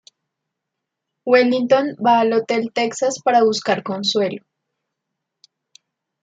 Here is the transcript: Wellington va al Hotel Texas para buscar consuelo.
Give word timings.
Wellington 1.31 1.91
va 2.07 2.15
al 2.21 2.33
Hotel 2.33 2.71
Texas 2.73 3.21
para 3.23 3.43
buscar 3.43 3.83
consuelo. 3.83 4.43